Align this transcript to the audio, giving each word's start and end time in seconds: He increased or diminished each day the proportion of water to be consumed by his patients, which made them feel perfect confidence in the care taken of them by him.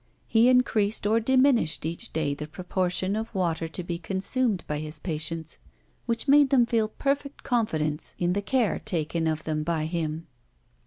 He 0.25 0.49
increased 0.49 1.05
or 1.05 1.19
diminished 1.19 1.85
each 1.85 2.11
day 2.11 2.33
the 2.33 2.47
proportion 2.47 3.15
of 3.15 3.35
water 3.35 3.67
to 3.67 3.83
be 3.83 3.99
consumed 3.99 4.63
by 4.65 4.79
his 4.79 4.97
patients, 4.97 5.59
which 6.07 6.27
made 6.27 6.49
them 6.49 6.65
feel 6.65 6.87
perfect 6.87 7.43
confidence 7.43 8.15
in 8.17 8.33
the 8.33 8.41
care 8.41 8.79
taken 8.79 9.27
of 9.27 9.43
them 9.43 9.61
by 9.61 9.85
him. 9.85 10.25